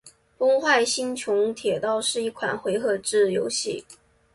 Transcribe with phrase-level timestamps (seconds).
[0.39, 3.85] 《崩坏：星穹铁道》是一款回合制游戏。